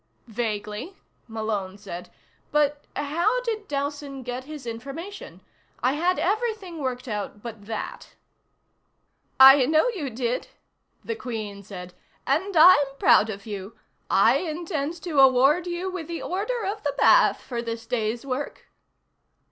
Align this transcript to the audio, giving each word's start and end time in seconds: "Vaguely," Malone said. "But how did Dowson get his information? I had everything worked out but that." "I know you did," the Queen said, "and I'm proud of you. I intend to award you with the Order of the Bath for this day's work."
"Vaguely," 0.25 0.97
Malone 1.27 1.77
said. 1.77 2.09
"But 2.51 2.85
how 2.95 3.39
did 3.43 3.67
Dowson 3.67 4.23
get 4.23 4.45
his 4.45 4.65
information? 4.65 5.41
I 5.83 5.93
had 5.93 6.17
everything 6.17 6.79
worked 6.79 7.07
out 7.07 7.43
but 7.43 7.67
that." 7.67 8.15
"I 9.39 9.67
know 9.67 9.89
you 9.89 10.09
did," 10.09 10.47
the 11.05 11.15
Queen 11.15 11.61
said, 11.61 11.93
"and 12.25 12.57
I'm 12.57 12.87
proud 12.97 13.29
of 13.29 13.45
you. 13.45 13.77
I 14.09 14.37
intend 14.37 14.95
to 15.03 15.19
award 15.19 15.67
you 15.67 15.87
with 15.91 16.07
the 16.07 16.23
Order 16.23 16.63
of 16.65 16.81
the 16.81 16.95
Bath 16.97 17.39
for 17.39 17.61
this 17.61 17.85
day's 17.85 18.25
work." 18.25 18.71